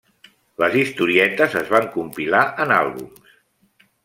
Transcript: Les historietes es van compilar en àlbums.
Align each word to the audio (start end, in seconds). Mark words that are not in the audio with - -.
Les 0.63 0.77
historietes 0.83 1.57
es 1.61 1.69
van 1.75 1.87
compilar 1.99 2.43
en 2.67 2.75
àlbums. 2.79 3.35